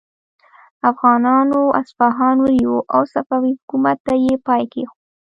[0.89, 5.01] افغانانو اصفهان ونیو او صفوي حکومت ته یې پای کیښود.